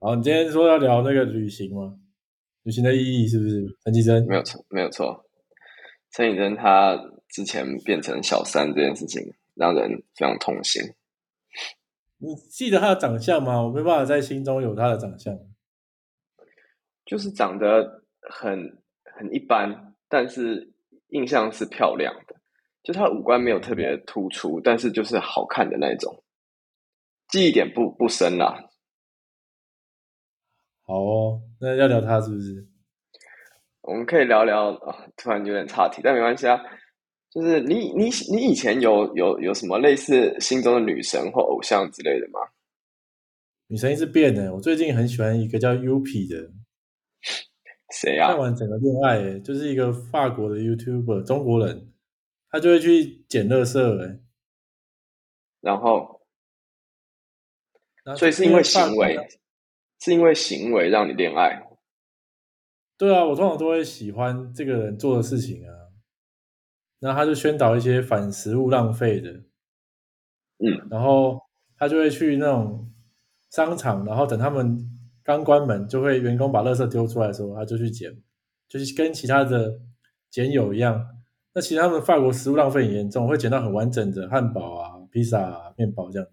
[0.00, 1.92] 好，你今天说要聊那个旅行吗？
[2.62, 3.66] 旅行的意义是不是？
[3.82, 5.24] 陈绮贞没有错，没有错。
[6.12, 6.96] 陈绮贞她
[7.30, 9.20] 之前变成小三这件事情，
[9.56, 10.80] 让人非常痛心。
[12.18, 13.60] 你记得她的长相吗？
[13.60, 15.36] 我没办法在心中有她的长相。
[17.04, 20.72] 就是长得很很一般，但是
[21.08, 22.36] 印象是漂亮的。
[22.84, 26.22] 就她五官没有特别突出，但是就是好看的那种。
[27.30, 28.67] 记忆点不不深啦。
[30.88, 32.66] 好哦，那要聊他是不是？
[33.82, 36.58] 我们可以聊聊啊，突然有点岔题，但没关系啊。
[37.30, 42.40] 就是你你你以前有有有什么类似心中的女神或偶像之类的吗？
[43.66, 46.50] 女神一直变的，我最近很喜欢一个叫 Upi 的，
[47.92, 51.92] 谁啊、看完整个恋爱，诶就是一个法国的 YouTuber，中国人，
[52.48, 54.18] 他就会去捡垃圾，哎，
[55.60, 56.22] 然后，
[58.16, 59.18] 所以是因为行为，
[60.00, 61.62] 是因为行为让你恋爱。
[62.96, 65.70] 对啊，我通常都会喜欢这个人做的事情啊。
[67.00, 69.30] 然后他就宣导一些反食物浪费的，
[70.58, 71.38] 嗯，然后
[71.76, 72.92] 他就会去那种
[73.50, 74.76] 商场，然后等他们
[75.22, 78.20] 刚关门，就会员工把垃圾丢出来的时候，他就去捡，
[78.68, 79.80] 就是跟其他的
[80.28, 81.06] 捡友一样。
[81.54, 86.28] 那其实他们法国食物浪费很严重，会捡到很完整的汉堡啊、披萨、啊、面包这样。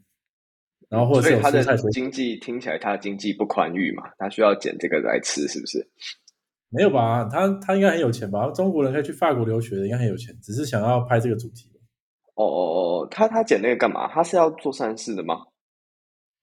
[0.89, 5.87] 然后或者他的经济听起来他的经济不宽裕嘛，他需要捡这个来吃，是不是？
[6.69, 7.27] 没有吧？
[7.31, 8.49] 他他应该很有钱吧？
[8.51, 11.69] 中国人可以去法国留学的，应该很有钱，只是想要拍这个主题。
[12.35, 14.07] 哦哦哦，他他捡那个干嘛？
[14.09, 15.35] 他是要做善事的吗？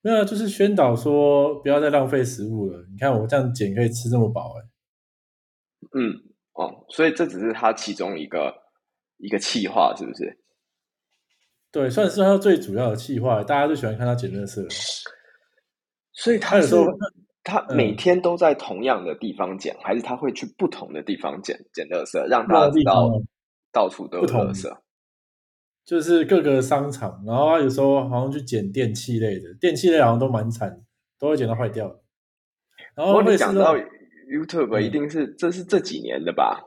[0.01, 2.85] 没有啊，就是宣导说不要再浪费食物了。
[2.91, 4.63] 你看我这样捡可以吃这么饱、欸，
[5.99, 6.17] 嗯，
[6.55, 8.53] 哦，所以这只是他其中一个
[9.19, 10.42] 一个气话，是不是？
[11.73, 14.69] 对，算是他最主要的企划，大家最喜欢看他捡垃圾了。
[16.13, 16.99] 所以他是他有时候
[17.43, 23.23] 他嗯每天都在同样的地方捡，还是他会去不同的地方捡捡垃圾，让不同大家知道的地方哦
[23.73, 24.79] 到处都有不同垃圾？
[25.87, 30.85] 就是各个商场，然后他有时候好像去捡电器类的，电器类好像都蛮惨，
[31.19, 32.01] 都会捡到坏掉的。
[32.95, 36.61] 然后会是你讲到 YouTube，嗯一定是这是这几年的吧？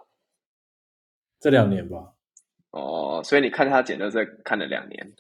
[1.40, 2.15] 这两年吧，
[2.75, 5.13] 哦，所以你看他捡垃圾看了两年，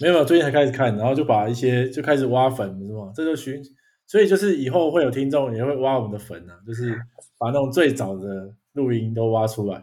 [0.00, 3.12] 没有没有，最近才开始看，然后就把一些就开始挖粉，是吗？
[3.14, 3.62] 这就寻，
[4.08, 6.92] 所以就是以后会有听众也会挖我们的粉啊，就是
[7.38, 9.80] 把那种最早的录音都挖出来。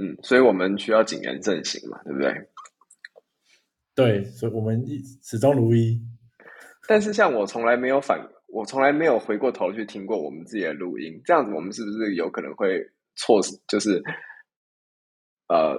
[0.00, 2.34] 嗯，所以我们需要谨言慎行嘛，对不对？
[3.94, 6.00] 对，所以我们一始终如一。
[6.88, 8.18] 但是像我从来没有反，
[8.48, 12.82] 我从来没有回过头去听过我们自己的录音，这样子我们是不是有可能会
[13.16, 13.54] 错失？
[13.68, 14.02] 就是，
[15.48, 15.76] 呃，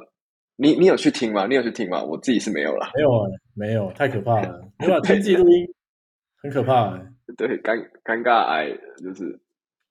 [0.58, 1.48] 你你有去听吗？
[1.48, 2.04] 你有去听吗？
[2.04, 2.92] 我自己是没有啦。
[2.96, 4.62] 没有啊，没有，太可怕了。
[4.80, 5.68] 没有听自己录音，
[6.42, 7.02] 很可怕、欸。
[7.38, 9.40] 对，尴尴尬癌就是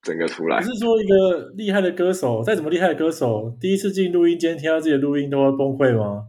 [0.02, 0.64] 整个出来不。
[0.64, 6.28] 是说一个厉害的歌手，再怎么厉害的歌手，第一次进录音间听到自己的录音都会崩溃吗？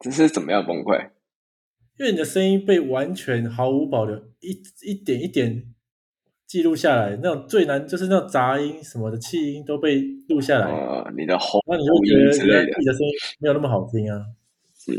[0.00, 1.10] 这是怎么样崩溃？
[1.98, 5.71] 因为你的声音被完全毫无保留，一一点一点
[6.52, 14.22] 记录下来，那种最难就是那种杂音什么的气音都被录下来，呃，你的喉那你会觉得自己的声音没有那么好听啊，
[14.86, 14.94] 嗯，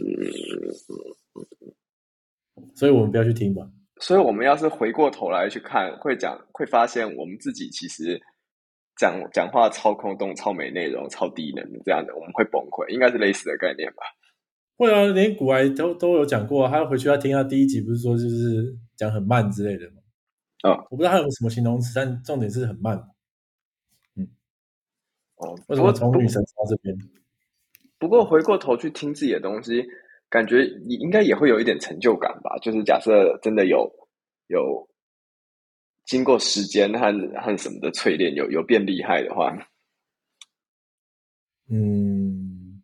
[2.74, 3.69] 所以我们不要去听吧。
[4.00, 8.20] 所以我们要是回过头来去看，会讲会发现我们自己其实
[9.00, 14.02] 讲讲话超空洞、超没内容、超低能这样的，我们会崩溃，应该是类似的概念吧？
[14.75, 19.97] 会啊，连古埃都都有讲过、啊，他回去他听他第一集不是说就是讲很慢之类的吗？
[20.63, 22.97] 嗯我不知道它有什么形容词，但重点是很慢。
[24.16, 24.28] 嗯
[25.35, 26.97] 哦，为什么从女神到这边？
[28.00, 29.85] 不过回过头去听自己的东西，
[30.29, 32.57] 感觉你应该也会有一点成就感吧？
[32.62, 33.90] 就是假设真的有
[34.47, 34.88] 有
[36.06, 39.53] 经过时间和和什么的淬炼，有有变厉害的话，
[41.69, 42.84] 嗯，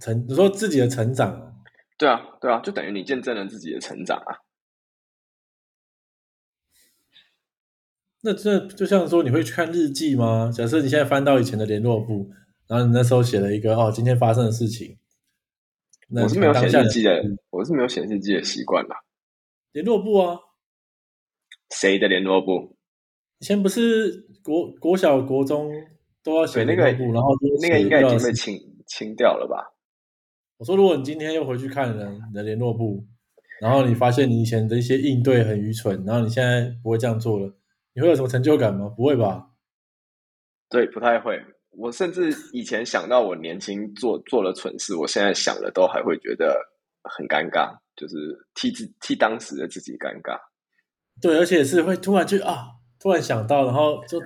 [0.00, 1.52] 成你说自己的成长啊，
[1.98, 4.36] 对啊，对啊，就等于你见证了自己的成长啊。
[8.24, 10.50] 那这就像说你会去看日记吗？
[10.54, 12.30] 假设你现在翻到以前的联络簿，
[12.68, 14.96] 然后你那时候写了一个哦，今天发生的事情。
[16.08, 18.96] 那我是没有写日记的，我是没有写日记的习惯啦。
[19.72, 20.38] 联络簿啊，
[21.70, 22.76] 谁的联络簿？
[23.40, 25.72] 以前不是国国小、国中
[26.22, 29.74] 都要写，那个簿，然后就那个应该已经被清清掉了吧？
[30.58, 33.04] 我说，如果你今天又回去看了你的联络簿，
[33.60, 37.52] 然后你发现你以前的一些应对很愚蠢，然后你现在不会这样做了，
[37.94, 38.88] 你会有什么成就感吗？
[38.96, 39.46] 不会吧？
[40.68, 41.38] 对，不太会。
[41.70, 46.58] 我甚至以前想到我年轻做做了蠢事，我现在想了都还会觉得
[47.02, 48.16] 很尴尬，就是
[48.54, 50.38] 替自替当时的自己尴尬。
[51.20, 52.66] 对，而且是会突然就啊，
[52.98, 54.18] 突然想到，然后就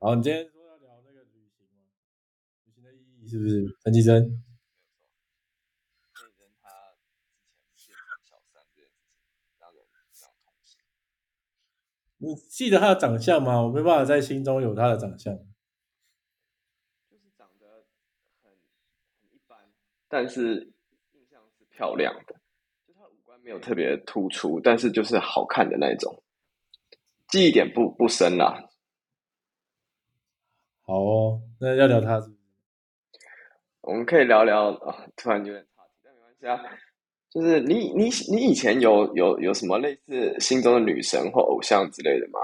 [0.00, 1.90] 好，你今天说要聊那个旅行吗？
[2.64, 3.66] 旅行的意义是不是？
[3.82, 4.20] 陈其生，内
[6.38, 6.94] 人他
[7.74, 9.18] 之前变成小三这件事情，
[9.58, 10.78] 让人非常痛心。
[12.18, 13.60] 你记得他的长相吗？
[13.60, 15.34] 我没办法在心中有他的长相。
[17.10, 17.84] 就是长得
[18.44, 18.52] 很
[19.20, 19.58] 很一般，
[20.06, 20.72] 但是
[21.10, 22.36] 印象是漂亮的，
[22.86, 26.22] 就他五官没有特别突出，但是就是好看的那种，
[27.26, 28.67] 记忆点不不深啦。
[30.88, 32.38] 好哦，那要聊他是不是？
[33.82, 36.64] 我们可以聊聊啊，突然有点岔题，但没关系啊。
[37.28, 42.40] 就是你你你以前有有有什么类似心中的女神或偶像之类的吗？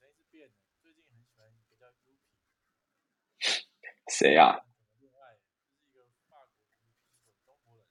[0.00, 0.54] 谁是变的？
[0.82, 3.62] 最近很喜欢一个叫 Yuki，
[4.10, 4.58] 谁呀、
[4.98, 5.38] 恋爱，
[5.94, 6.58] 就是一个法国
[7.22, 7.86] 的中国人，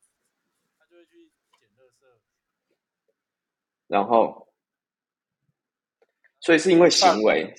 [0.78, 2.20] 他就会去捡垃圾。
[3.88, 4.50] 然后，
[6.42, 7.56] 所以是因为行为，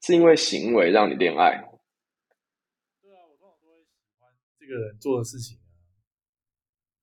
[0.00, 1.58] 是因为行为让你恋爱。
[3.02, 5.68] 对啊，我通常都会喜欢这个人做的事情啊。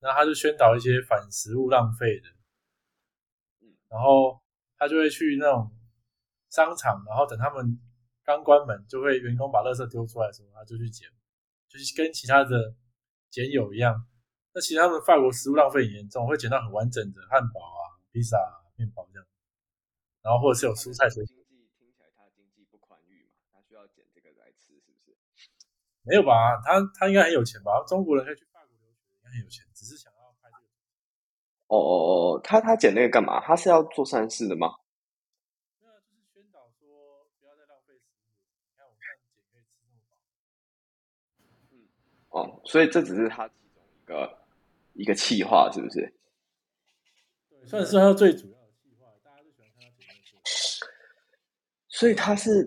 [0.00, 2.28] 然后他就宣导一些反食物浪费的，
[3.62, 4.40] 嗯然后
[4.76, 5.70] 他就会去那种
[6.50, 7.80] 商场，然后等他们
[8.22, 11.08] 刚关门，就会员工把垃圾丢出来的时候，他就去捡，
[11.68, 12.74] 就是跟其他的
[13.30, 14.06] 捡友一样。
[14.52, 19.26] 那其实他们法国食物浪费很严重，会捡到很完整的汉堡啊、披萨、啊、面包这样，
[20.22, 21.34] 然后或者是有蔬菜水果。
[21.44, 25.16] 经济听起来他经济不宽裕嘛，他需要捡这个来吃，是不是？
[26.08, 26.56] 没有吧？
[26.64, 27.84] 他他应该很有钱吧？
[27.86, 30.64] 中国人可以去法国留学，应该很有钱，只是想要拍这个。
[31.66, 31.92] 哦哦
[32.34, 33.40] 哦，他他剪那个干嘛？
[33.44, 34.68] 他是要做善事的吗？
[35.78, 38.32] 对啊，就是宣导说不要再浪费食物。
[38.32, 40.16] 你看我们这样捡可以吃那么饱。
[42.40, 44.38] 哦，所以这只是他其中一个
[44.94, 46.14] 一个企划，是不是？
[47.50, 50.80] 对，算是他最主要的计划，大家都喜欢看他捡垃圾。
[51.88, 52.64] 所以他是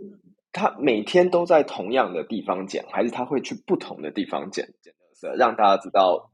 [0.52, 6.32] 他每天都在同样的地方捡，还是他会去不同的地方捡捡垃圾，让大家知道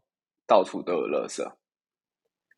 [0.48, 1.44] 到处都有垃圾？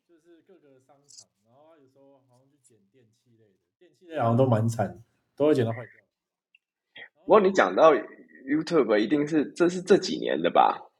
[0.08, 5.02] 就是各个商场，然后他有时候好像去捡电器类的，电器类好像都蛮惨，
[5.36, 7.04] 都会捡到坏掉。
[7.24, 10.90] 不过你讲到 YouTube，一定是这是这几年的吧？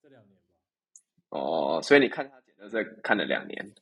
[0.00, 0.54] 这两年吧，
[1.30, 3.74] 哦，所以你看他捡垃圾看了两年。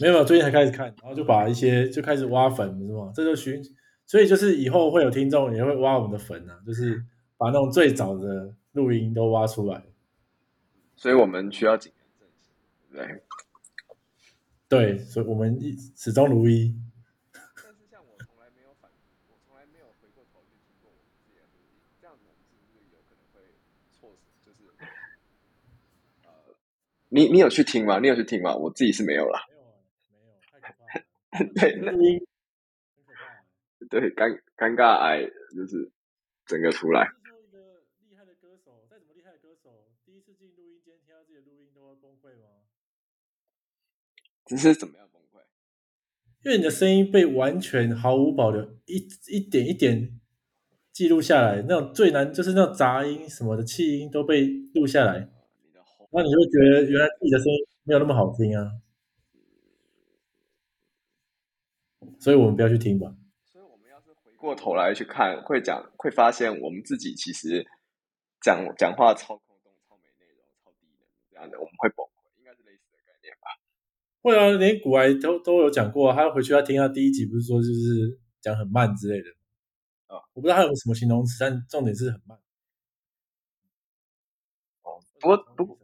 [0.00, 3.10] 没有，没有最近才开始看，然后就把一些就开始挖粉，是吗？
[3.14, 3.62] 这就寻，
[4.08, 7.04] 所以就是以后会有听众也会挖我们的坟啊，就是
[7.36, 9.84] 把那种最早的录音都挖出来。
[10.96, 12.54] 所以我们需要谨言慎行，
[12.90, 13.20] 对不
[14.66, 14.96] 对？
[14.96, 16.74] 对，所以我们一始终如一。
[17.32, 18.90] 但是像我从来没有反，
[19.28, 23.40] 我从来没有回过头去听过我们自己的录音，这样子是不是有可能会
[23.92, 24.32] 错失？
[24.42, 24.72] 就是
[26.24, 26.56] 呃，
[27.10, 27.98] 你你有去听吗？
[28.00, 28.56] 你有去听吗？
[28.56, 29.44] 我自己是没有啦。
[29.50, 29.76] 没有啊，
[30.10, 31.52] 没有，太可怕了。
[31.60, 32.26] 对那录音。
[33.90, 35.24] 对，尴尴尬癌
[35.56, 35.90] 就是
[36.44, 37.08] 整个出来。
[38.08, 42.68] 厉害的歌手，再怎么厉害的歌手，第一次进录音间听到自己的录音都会崩溃吗？
[44.44, 45.40] 只是怎么样崩溃？
[46.44, 50.20] 因为你的声音被完全毫无保留，一一点一点
[50.92, 55.30] 记录下来，那种最难就是那种杂音什么的气音都被录下来，
[56.12, 58.70] 那你会觉得原来自己的声音没有那么好听啊。
[62.20, 63.14] 所以我们不要去听吧。
[64.38, 67.66] 过头来去看，会讲会发现我们自己其实
[68.40, 73.48] 讲讲话超空洞、超没内容、超低能这样的，我们会崩溃，应该是类似的概念吧？
[74.22, 79.28] 会啊，连古埃都都有讲过、啊，他回去要听他第一集不是说就是讲很慢之类的。
[80.06, 82.38] 啊，我不知道他有什么形容词，但重点是很慢。
[84.82, 85.78] 哦，不过不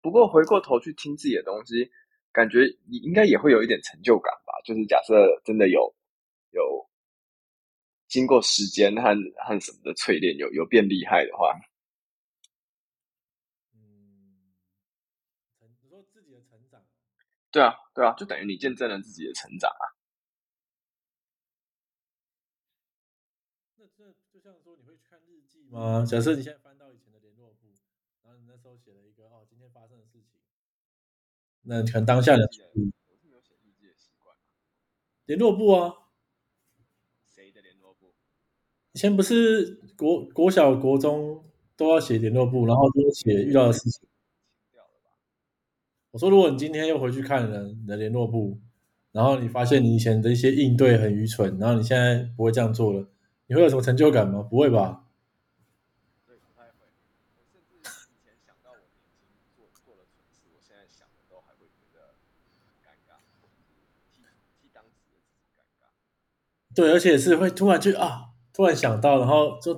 [0.00, 1.90] 不过回过头去听自己的东西，
[2.32, 4.52] 感觉你应该也会有一点成就感吧？
[4.64, 5.94] 就是假设真的有
[6.56, 6.88] 有
[8.08, 9.02] 经过时间和
[9.44, 11.52] 和什么的淬炼，有有变厉害的话，
[13.74, 14.54] 嗯，
[15.58, 16.82] 成你说自己的成长，
[17.50, 19.84] 对啊，对啊，就等于你见证了自己的成长啊。
[23.76, 26.04] 那这就像说你会去看日记吗？
[26.06, 27.74] 假设你现在翻到以前的联络簿，
[28.22, 30.40] 然后你那时候写了一个哦今天发生的事情，
[31.62, 34.34] 那可能当下的我是没有写日记的习惯。
[35.26, 36.05] 联络簿啊？
[38.96, 41.44] 以前不是国国小国中
[41.76, 44.08] 都要写联络簿，然后都写遇到的事情。
[46.12, 48.58] 我说，如果你今天又回去看了你的联络簿，
[49.12, 53.06] 然后你发现你以前的一些应对很愚蠢，然后你现在不会这样做了，
[53.48, 54.40] 你会有什么成就感吗？
[54.40, 55.04] 不会吧？
[56.26, 56.88] 对，不太会。
[57.36, 58.70] 我甚至以前想到
[59.58, 62.14] 我做事，我现在想的都还会觉得
[62.82, 63.20] 尴尬，
[64.72, 64.82] 当。
[66.74, 69.74] 对，而且是会突然就啊，突然想到，然后就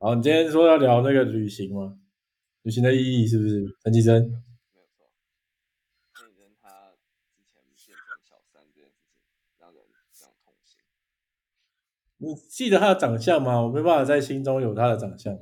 [0.00, 1.98] 好，你今天说要聊那个旅行吗？
[2.62, 3.66] 旅行的意义是不是？
[3.82, 4.22] 陈绮贞，
[4.72, 5.10] 没有错。
[6.14, 6.92] 陈绮贞她
[7.34, 9.26] 之前变成小三这件事情，
[9.58, 10.78] 让人非常痛心。
[12.18, 13.60] 你记得她的长相吗？
[13.60, 15.34] 我没办法在心中有她的长相。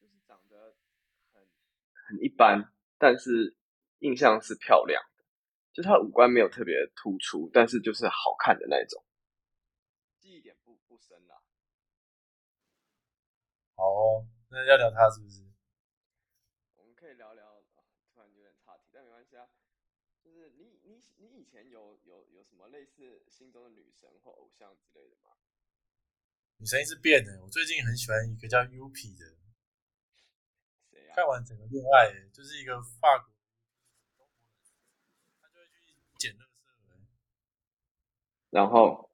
[0.00, 0.74] 就是长得
[1.34, 1.42] 很
[2.08, 3.54] 很一般，但是
[3.98, 5.24] 印象是漂亮的。
[5.74, 9.04] 就她五官没有特别突出，但是就是好看的那种。
[10.18, 11.34] 记忆点不不深啦。
[13.78, 15.40] 好哦，那要聊他是不是？
[16.74, 17.62] 我们可以聊聊，
[18.12, 19.48] 突然有点岔题，但没关系啊。
[20.20, 25.30] 就是你你你以前有有有什么类似心中的女神或偶像之类的吗？
[26.56, 29.38] 女神一直变的，我最近很喜欢一个叫 UP 的，
[31.14, 33.30] 看完整个恋爱，就是一个法国
[34.16, 34.34] 中国人，
[35.40, 36.48] 他就会去捡垃圾，
[38.50, 39.08] 然后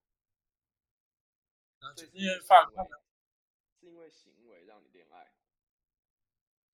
[1.80, 2.82] 然后就是因为法国，
[3.78, 5.34] 是因为行为让你恋爱，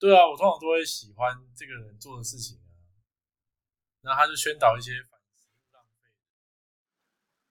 [0.01, 2.73] 对啊，我通常都会喜欢这个人做的事情啊，
[4.01, 6.09] 然后他就宣导一些反食物浪费，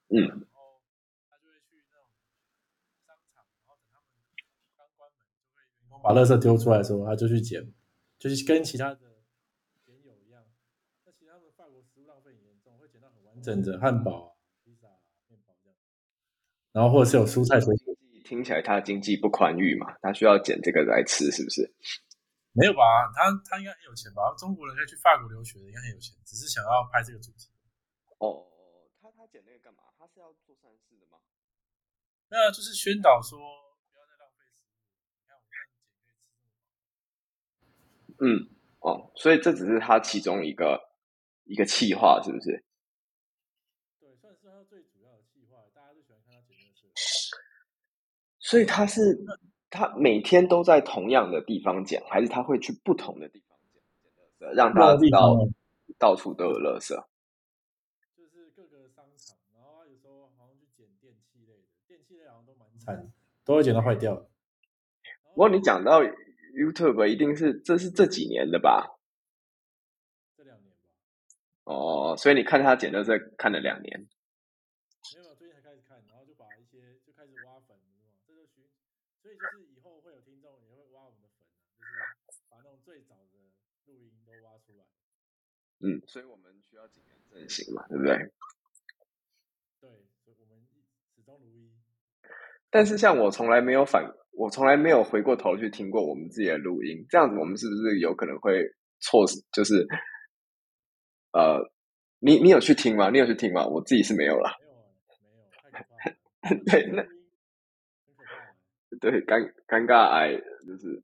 [0.09, 0.81] 嗯，然后
[1.29, 2.09] 他就会去那种
[3.05, 4.09] 商场，然后等他们
[4.75, 7.71] 刚关门，就会员工把垃圾丢出来的时候，他就去捡，
[8.17, 9.13] 就是跟其他的
[9.85, 10.41] 捡友一样。
[11.05, 14.33] 那其他们法国食物浪费很严重，会捡到很完整的汉堡啊、
[14.65, 15.77] 披萨啊、面包这样，
[16.71, 17.93] 然后或者是有蔬菜水果。
[18.25, 21.73] 听起来他经济不宽裕嘛，他需要捡这个来吃，是不是？
[22.53, 23.07] 没有吧？
[23.13, 24.33] 他他应该很有钱吧？
[24.37, 27.49] 中国人可以去法国留学的，应该很有钱，只是想要拍这个主题。
[28.17, 28.49] 哦，
[28.99, 29.83] 他他剪那个干嘛？
[29.97, 31.19] 他是要做善事的吗？
[32.29, 33.39] 那就是宣导说
[33.91, 34.75] 不要再浪费食物。
[35.15, 36.05] 你看我们这样捡可
[37.65, 38.17] 以吃。
[38.19, 40.79] 嗯，哦，所以这只是他其中一个
[41.45, 42.65] 一个企划，是不是？
[43.99, 46.89] 对，算是他最主要的计划，大家都喜欢看他捡垃圾。
[48.39, 49.15] 所以他是
[49.69, 53.81] 他每天都在同样的地方捡，还是他会去不同的地方捡
[54.39, 55.47] 捡垃圾，让大家知道
[55.97, 56.95] 到处都有垃圾？
[58.15, 63.11] 就是各个商场，然后他有时候好像去捡电器类的，电器类好像都蛮惨，
[63.45, 64.15] 都会捡到坏掉。
[65.33, 68.97] 不过你讲到 YouTube，一定是这是这几年的吧？
[70.35, 70.89] 这两年吧，
[71.63, 74.07] 哦，所以你看他捡垃圾看了两年。
[75.15, 78.65] 没有，最近才开始看，然后就把一些就开始挖粉，有没有这就寻，
[79.21, 81.55] 所以就是以后会有听众也会挖我们的粉啊，
[82.27, 83.39] 就是把那种最早的
[83.85, 84.83] 录音都挖出来。
[85.81, 88.15] 嗯，所以我们需要谨言慎行嘛，对不对？
[89.79, 89.89] 对，
[90.23, 90.59] 所以我们
[91.15, 91.71] 始终如一。
[92.69, 98.63] 但是像我从来没有反，我从来没有回过头去听过我们自己的录音，这样子我们是不是有可能会
[98.99, 99.25] 错？
[99.53, 99.87] 就是
[101.31, 101.59] 呃，
[102.19, 103.09] 你你有去听吗？
[103.09, 103.65] 你有去听吗？
[103.65, 104.51] 我自己是没有了。
[104.61, 104.67] 没
[106.51, 106.63] 有。
[106.65, 107.03] 对那。
[108.99, 110.35] 对，尴尴尬癌
[110.67, 111.01] 就是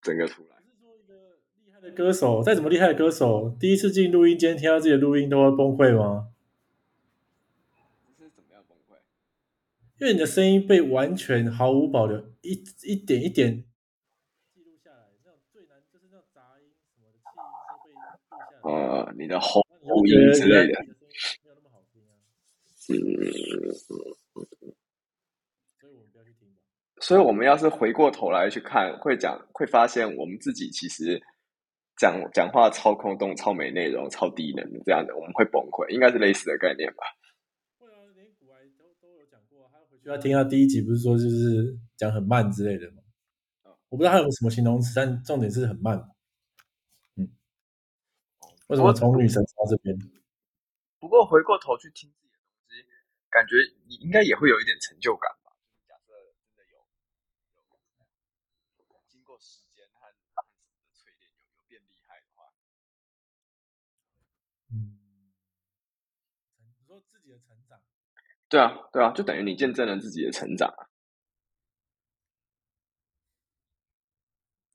[0.00, 0.53] 整个出来。
[1.90, 6.28] 歌手，再怎么厉害的歌手，第一次进录音间听到自己的录音都会崩溃吗？
[8.18, 8.96] 这是怎么样崩溃？
[10.00, 12.52] 因为你的声音被完全毫无保留，一
[12.84, 13.64] 一点一点
[14.54, 17.98] 记录下来，那种最难就是那种杂音什么的气音都被录
[18.30, 18.36] 下
[18.70, 19.62] 来，呃，你的喉
[20.06, 20.84] 音之类的
[22.86, 23.96] 嗯，所
[25.88, 26.30] 以我们不要去。
[27.00, 31.22] 所以我们要是回过头来去看，会讲会发现我们自己其实
[31.96, 37.04] 讲讲话超空洞、超没内容、超低能的这样的，我们会崩溃，应该是类似的概念吧？
[37.78, 43.02] 会啊，连古癌都都有讲过，他回去要听到第一集，不是说就是讲很慢之类的吗？
[43.90, 45.96] 我不知道他有什么形容词，但重点是很慢。
[47.14, 47.30] 嗯，
[48.66, 49.96] 为什么从女神到这边？
[50.98, 52.82] 不过回过头去听自己的东西，
[53.30, 53.54] 感觉
[53.86, 55.54] 你应该也会有一点成就感吧？
[55.86, 56.82] 假设真的有
[58.82, 60.10] 有经过时间和
[61.74, 62.54] 变厉害的话，
[64.70, 64.94] 嗯，
[66.58, 67.80] 你说自己的成长，
[68.48, 70.86] 对啊，对啊，就等于你见证了自己的成长啊。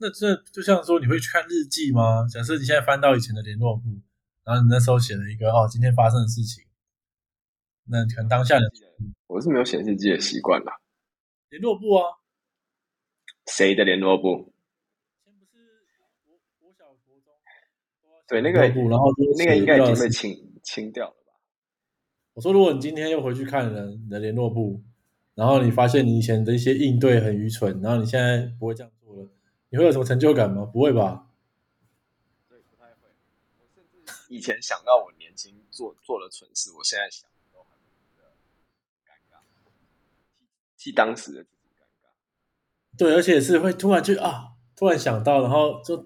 [0.01, 2.27] 那这就像说你会去看日记吗？
[2.27, 4.01] 假设你现在翻到以前的联络簿，
[4.43, 6.65] 然后你那时候写了一个哦今天发生的事情，
[7.85, 8.69] 那可能当下的
[9.27, 10.81] 我是没有写日记的习惯啦。
[11.47, 12.19] 联络簿啊，
[13.47, 14.53] 谁的联络簿？
[15.15, 17.35] 以前不是国国小国中
[18.01, 21.33] 都要写对，那个然后就那个应该已经被清清掉了吧？
[22.33, 24.81] 我说，如果你今天又回去看了你的联络簿，
[25.33, 29.29] 然后你发现你以前的一些应对很愚蠢，然后你现在不会这样做了，
[29.69, 30.63] 你会有什么成就感吗？
[30.63, 31.27] 不会吧？
[32.47, 33.09] 对，不太会。
[33.59, 38.29] 我甚至以前想到我年轻做做了蠢事，我现在想都很觉得
[39.07, 39.39] 尴尬，
[40.77, 42.09] 替替当时的自己尴尬。
[42.95, 45.97] 对，而且是会突然就啊，突然想到，然后就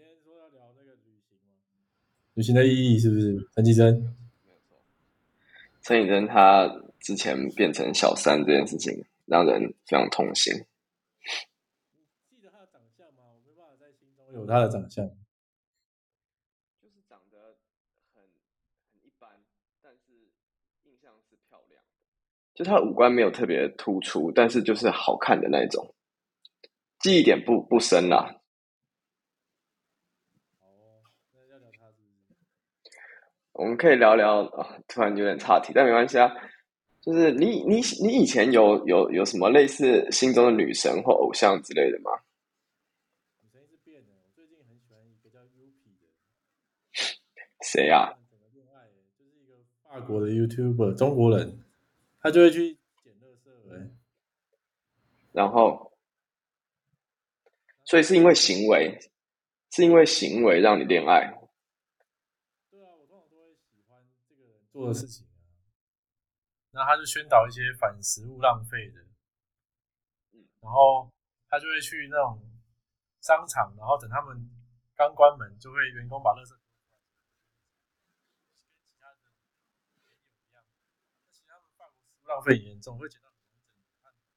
[0.00, 1.60] 今天说要聊那个旅行吗？
[2.32, 3.36] 旅行的意义是不是？
[3.54, 3.94] 陈绮贞，
[4.46, 4.80] 没有错。
[5.82, 6.66] 陈绮贞她
[7.00, 10.54] 之前变成小三这件事情，让人非常痛心。
[12.30, 13.24] 你记得她的长相吗？
[13.34, 15.06] 我没办法在心中有她的长相。
[16.80, 17.58] 就是长得
[18.14, 18.22] 很
[18.94, 19.28] 很一般，
[19.82, 20.30] 但是
[20.84, 21.90] 印象是漂亮的。
[22.54, 25.94] 就她的五官没有特别突出，但是就是好看的那种。
[27.00, 28.40] 记忆点不不深啦。
[30.60, 32.34] 哦，那要聊她是不是？
[33.60, 36.32] 我们可以聊聊啊，突然有点岔题，但没关系啊。
[37.02, 42.10] 就是你你你以前有有有什么类似心中的女神或偶像之类的吗？
[43.42, 46.08] 女神一直变的，我最近很喜欢一个叫 Yupi 的。
[47.62, 51.62] 谁呀、整个恋爱欸，就是一个法国的 YouTuber，中国人，
[52.22, 53.90] 他就会去捡垃圾、欸。
[55.32, 55.92] 然后，
[57.84, 58.98] 所以是因为行为，
[59.70, 61.34] 是因为行为让你恋爱。
[62.70, 65.34] 对啊，我通常都会喜欢这个人做的事情啊。
[66.70, 69.00] 然后他就宣导一些反食物浪费的，
[70.32, 71.10] 嗯，然后
[71.48, 72.40] 他就会去那种
[73.20, 74.48] 商场，然后等他们
[74.94, 76.56] 刚关门，就会员工把垃圾
[82.24, 83.36] 浪费很严重，会捡到很
[84.04, 84.30] 完整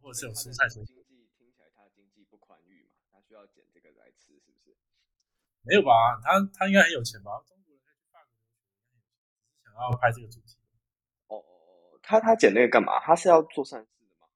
[0.00, 1.02] 或者是有蔬菜水果。
[1.02, 4.57] 经济听起来他经济不宽裕嘛，他需要捡这个来吃，是不是？
[5.62, 6.18] 没有吧？
[6.22, 7.30] 他他应该很有钱吧？
[7.46, 8.96] 中国人可以去法国留学，
[9.52, 10.56] 只是想要拍这个主题。
[11.26, 11.42] 哦哦
[11.92, 12.98] 哦，他他剪那个干嘛？
[13.00, 14.26] 他是要做善事的吗？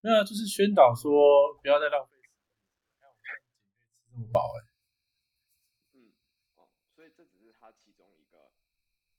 [0.00, 2.48] 没有啊，就是宣导说不要再浪费食物。
[2.88, 4.58] 你看我们这样子可以吃这么饱哎、
[5.92, 6.16] 嗯，
[6.56, 8.50] 哦，所以这只是他其中一个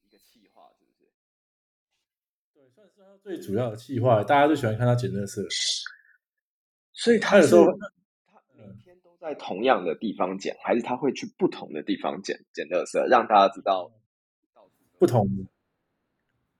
[0.01, 1.11] 一个气话，是不是？
[2.53, 5.45] 对，算是他最主要的气话，大家都喜欢看他捡垃圾。
[6.93, 7.65] 所以他有时候
[9.23, 13.89] 在同样的地方捡，还是他会去不同的地方捡捡垃圾，让大家知道
[14.99, 15.45] 不同的，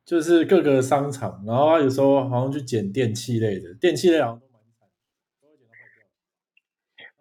[0.06, 4.88] 就是各个商场，然后他有时候好像去捡电器类的，电器类好像都蛮惨，
[5.41, 6.08] 都会捡到坏掉。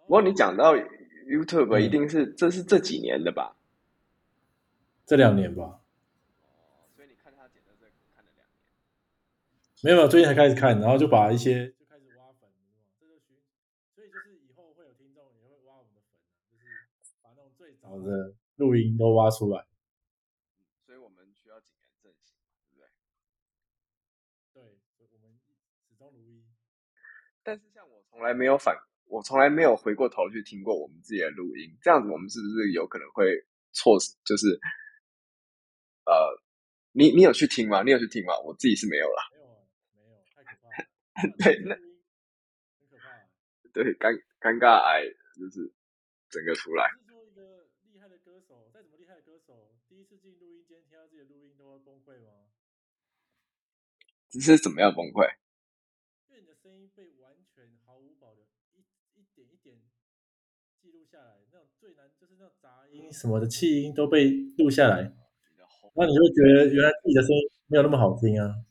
[0.07, 3.57] 不过你讲到 YouTube，嗯一定是、这是这几年的吧？
[5.05, 5.81] 这两年吧，
[6.45, 8.63] 哦，所以你看他捡垃圾看了两年。
[9.83, 12.49] 没有没有，最近才开始看，然后就把一些就开始挖粉，
[13.01, 13.35] 这就寻，
[13.95, 16.15] 所以就是以后会有听众也会挖我们的粉
[16.63, 16.71] 啊，
[17.03, 17.43] 就是把那
[17.97, 19.67] 种最早的录音都挖出来。
[20.87, 22.37] 所以我们需要谨言慎行，
[22.69, 22.89] 对不对？
[24.55, 24.63] 对，
[25.13, 26.45] 我们始终如一。
[27.43, 28.77] 但是像我从来没有反，
[29.07, 34.17] 我从来没有回过头去听过我们自己的录音，这样子我们是不是有可能会错失？
[34.25, 34.61] 就是
[36.05, 36.13] 呃，
[36.93, 37.83] 你你有去听吗？
[37.83, 38.39] 你有去听吗？
[38.45, 39.23] 我自己是没有啦。
[39.33, 39.59] 没有啊，
[39.95, 40.87] 没有，太可怕了。
[41.39, 43.27] 对那很可怕啊。
[43.73, 45.03] 对，尴尴尬癌
[45.35, 45.73] 就是
[46.29, 46.91] 整个出来。
[46.95, 52.53] 不是说一个厉害的歌手，再怎么厉害的歌手，第一次进录音间听到自己的录音都会崩溃吗？
[54.29, 55.25] 这是怎么样崩溃？
[56.29, 58.45] 因为你的声音被完全毫无保留，
[58.75, 58.81] 一
[59.15, 59.81] 一点一点
[60.83, 65.17] 记录下来，那种最难就是那种杂音什么的气音都被录下来，
[65.95, 68.67] 那你就会觉得原来自己的声音没有那么好听啊。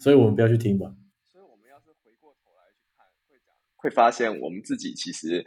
[0.00, 0.96] 所以我们不要去听吧。
[1.26, 5.44] 所以我们要是回过头来去看，会讲，会发现我们自己其实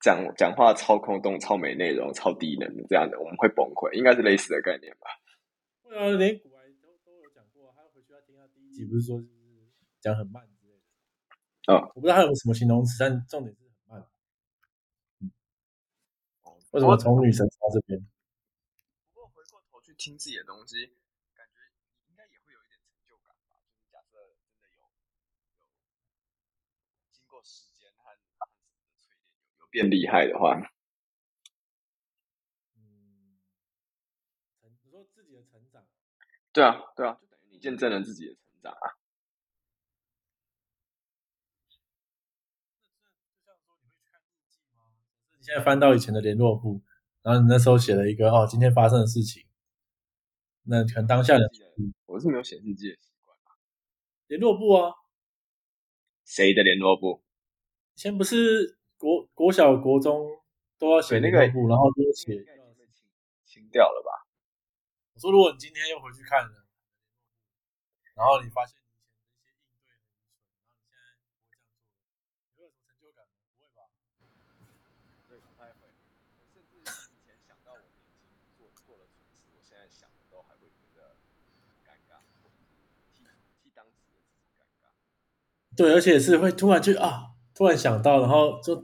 [0.00, 5.08] 讲讲话超空洞、超没内容、超低能的这样的，我们会崩溃，应该是类似的概念吧？
[5.82, 10.80] 会啊，连古癌都都有讲过，他回去要听他第一集，不是说就是讲很慢之类的。
[11.72, 14.00] 嗯我不知道他有什么形容词，但重点是很慢。
[16.42, 17.98] 哦为什么从女神到这边？
[19.12, 20.86] 不过回过头去听自己的东西，
[21.34, 21.54] 感觉
[22.08, 23.56] 应该也会有一点成就感吧？
[23.64, 24.92] 就是假设真的有有
[27.10, 29.16] 经过时间和和神的淬炼，
[29.56, 30.54] 有有变厉害的话，
[32.76, 33.38] 嗯，
[34.60, 35.86] 成你说自己的成长，
[36.52, 38.96] 对啊，对啊，就等于你见证了自己的成长啊。
[45.40, 46.82] 现在翻到以前的联络簿，
[47.22, 49.46] 然后你那时候写了一个哦，今天发生的事情，
[50.64, 51.50] 那可能当下的
[52.04, 53.34] 我是没有写日记的习惯。
[54.26, 54.92] 联络簿啊，
[56.26, 57.22] 谁的联络簿？
[57.94, 60.26] 以前不是国国小国中
[60.76, 63.06] 都要写那个然后都写应该已经被清
[63.46, 64.26] 清掉了吧？
[65.14, 66.66] 我说，如果你今天又回去看了，
[68.14, 69.02] 然后你发现你以
[69.38, 72.10] 前的一些应对很愚蠢，然后你现在不会这样做了，
[72.42, 73.94] 你会有什么成就感吗？
[74.18, 74.66] 不会吧？
[75.30, 75.90] 对，不太会。
[76.50, 78.26] 甚至以前想到我年轻
[78.58, 81.18] 做做了蠢事，我现在想的都还会觉得
[81.86, 82.82] 尴尬，或者是
[83.14, 83.22] 替
[83.62, 84.90] 替当时的自己尴尬。
[85.74, 88.80] 对，而且是会突然就啊，突然想到，然后就。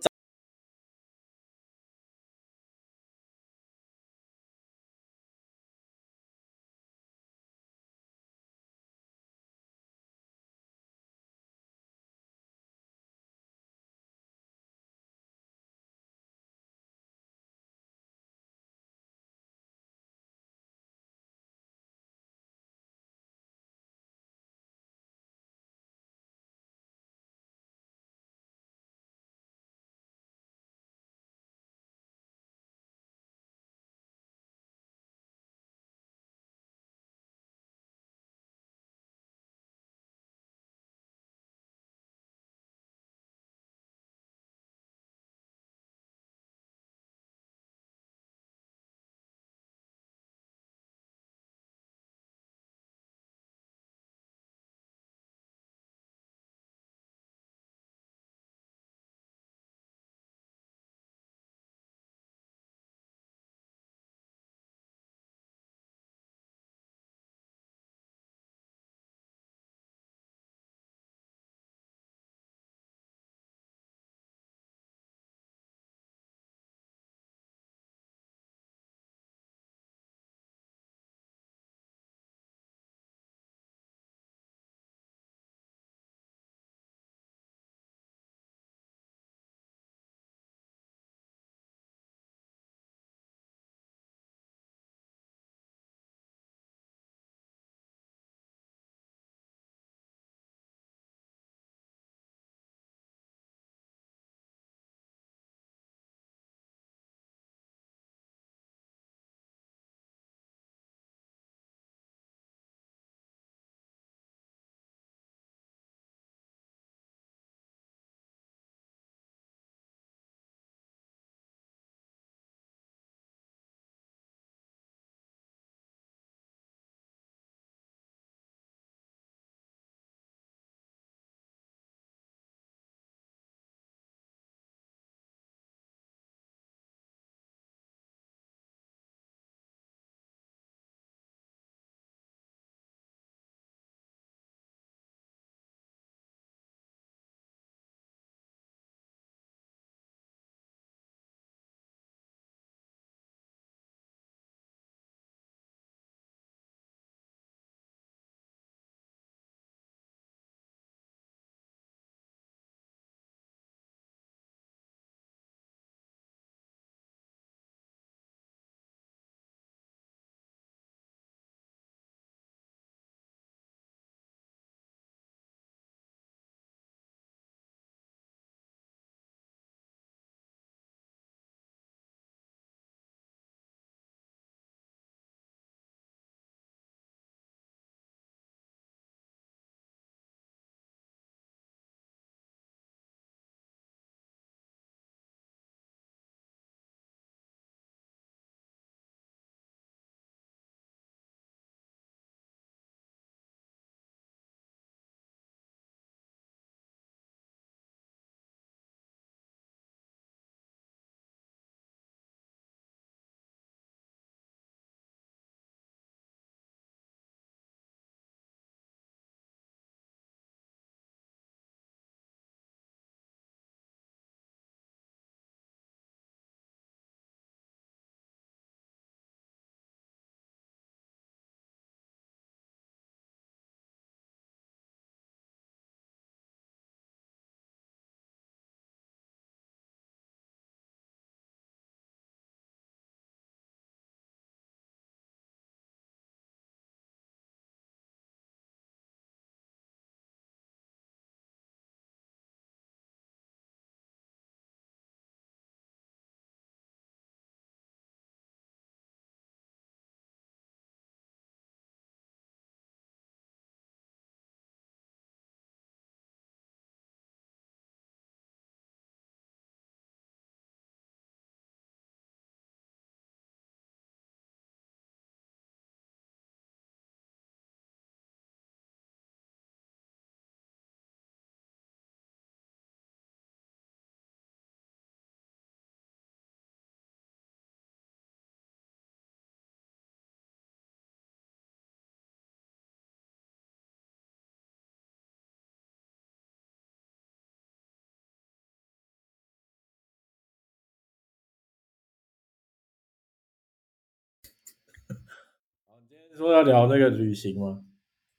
[306.37, 307.85] 说要聊那个旅行吗？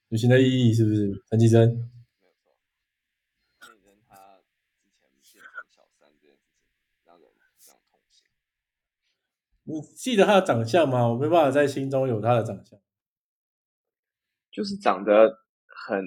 [0.10, 1.24] 旅行的意义是不是？
[1.30, 1.76] 陈绮贞，没
[2.28, 2.56] 有错。
[3.60, 6.64] 陈绮贞她之前变成小三这件事情，
[7.04, 8.28] 让人非常痛心。
[9.64, 11.08] 你记得她的长相吗？
[11.08, 12.80] 我没办法在心中有她的长相。
[14.52, 16.00] 就是长得很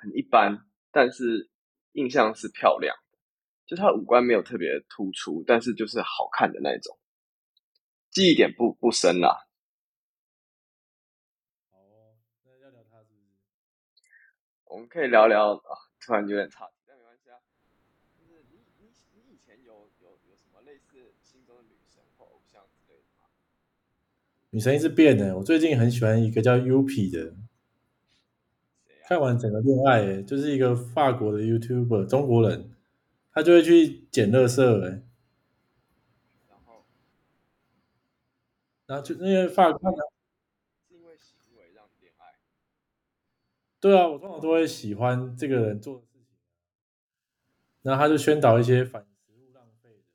[0.00, 1.50] 很一般，但是
[1.92, 3.18] 印象是漂亮的。
[3.66, 6.98] 就她五官没有特别突出，但是就是好看的那种。
[8.10, 9.46] 记忆点不不深啦。
[11.70, 13.26] 哦，那要聊她是不是？
[14.72, 15.60] 我们可以聊聊啊，
[16.00, 17.36] 突然有点差没关系啊。
[18.18, 23.26] 就是你你你以前有有有什么类似心中的女神或偶像之类的吗？
[24.48, 25.36] 女神一直变的。
[25.36, 27.36] 我最近很喜欢一个叫 UP 的，啊？
[29.06, 32.74] 看完整个恋爱，诶就是一个法国的 YouTuber，中国人，
[33.30, 35.02] 他就会去捡垃圾，哎，
[36.48, 36.86] 然后
[38.86, 39.90] 然后就那个法国，
[40.88, 42.24] 是因为行为让你恋爱，
[43.82, 46.24] 对啊，我通常都会喜欢这个人做的事情，
[47.82, 50.06] 然后他就宣导一些反食物浪费的，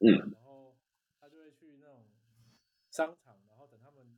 [0.00, 0.74] 嗯，然后
[1.20, 2.08] 他就会去那种
[2.88, 4.16] 商场，然后等他们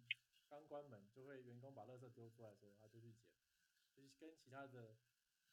[0.49, 3.35] 刚关门，就会员工把垃圾丢出来的时候，他就去捡，
[3.97, 4.95] 就是跟其他的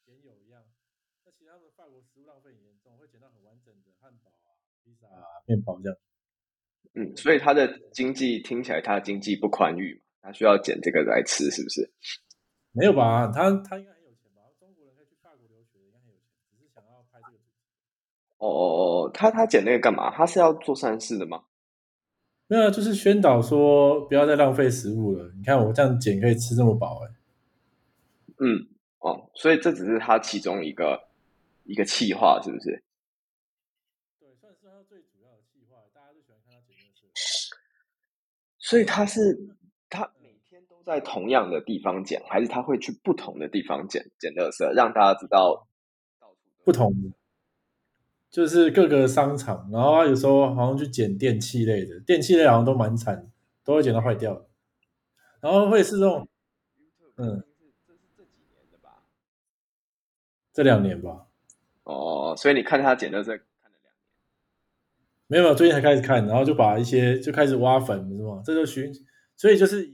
[0.06, 0.64] 捡友一样。
[1.26, 4.54] 那其实他的法国食物浪费很严重，会捡到很完整的汉堡啊、
[4.86, 5.98] 披萨啊、面包这样。
[6.94, 11.92] 嗯，所以他的经济听起来他的经济不宽裕嘛，他需要捡这个来吃，是不是？
[12.72, 13.32] 没有吧？
[13.34, 14.42] 他他应该很有钱吧？
[14.60, 17.50] 中国人可以去法国留学，应该很有钱，只是想要拍这个主题。
[18.38, 18.62] 哦哦
[19.06, 20.12] 哦，他他剪那个干嘛？
[20.16, 21.44] 他是要做善事的吗？
[22.48, 25.32] 没有啊，就是宣导说不要再浪费食物了。
[25.36, 27.12] 你看我这样剪可以吃这么饱、欸，
[28.40, 28.68] 嗯，
[29.00, 31.10] 哦，所以这只是他其中一个
[31.64, 32.84] 一个企划，是不是？
[34.20, 37.06] 对，算是他最主要的计划，大家都喜欢看他捡垃圾。
[38.58, 39.38] 所以他是
[40.90, 45.68] 在同样的地方捡，还是他会去不同的地方捡捡垃圾，让大家知道
[46.64, 47.12] 不同的，
[48.32, 53.30] 就是各个商场，然后他有时候好像去捡电器类的，电器类好像都蛮惨，
[53.64, 54.48] 都会捡到坏掉的。
[55.42, 56.28] 然后会是这种
[57.18, 57.44] 嗯
[57.88, 59.04] 这是这几年的吧？
[60.52, 61.28] 这两年吧，
[61.84, 63.94] 哦，所以你看他捡垃圾看了两年，
[65.28, 68.42] 没有没有，最近才开始看，然后就把一些就开始挖粉，是吗？
[68.44, 68.92] 这就寻，
[69.36, 69.94] 所以就是